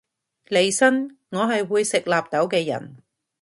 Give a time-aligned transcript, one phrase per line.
[0.47, 2.97] 利申我係會食納豆嘅人